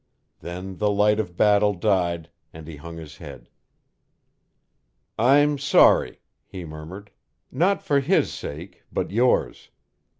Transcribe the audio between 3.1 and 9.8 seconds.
head. "I'm sorry," he murmured, "not for his sake, but yours.